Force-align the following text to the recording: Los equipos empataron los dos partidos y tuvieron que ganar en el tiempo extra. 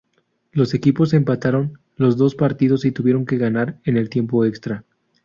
Los 0.51 0.73
equipos 0.73 1.13
empataron 1.13 1.77
los 1.95 2.17
dos 2.17 2.33
partidos 2.33 2.85
y 2.85 2.91
tuvieron 2.91 3.23
que 3.23 3.37
ganar 3.37 3.79
en 3.85 3.97
el 3.97 4.09
tiempo 4.09 4.43
extra. 4.45 4.83